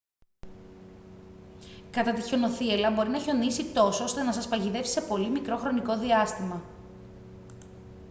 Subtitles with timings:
[1.91, 5.97] κατά τη χιονοθύελλα μπορεί να χιονίσει τόσο ώστε να σας παγιδεύσει σε πολύ μικρό χρονικό
[5.99, 6.61] διάστημα